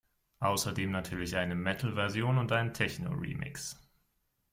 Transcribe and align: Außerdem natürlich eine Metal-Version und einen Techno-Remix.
Außerdem 0.39 0.89
natürlich 0.89 1.35
eine 1.37 1.53
Metal-Version 1.53 2.39
und 2.39 2.51
einen 2.51 2.73
Techno-Remix. 2.73 3.77